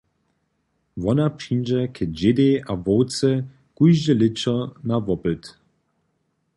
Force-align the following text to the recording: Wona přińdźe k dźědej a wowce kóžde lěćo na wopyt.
Wona 1.03 1.25
přińdźe 1.37 1.81
k 1.95 1.97
dźědej 2.17 2.53
a 2.71 2.73
wowce 2.85 3.29
kóžde 3.75 4.13
lěćo 4.19 4.55
na 4.89 4.95
wopyt. 5.05 5.43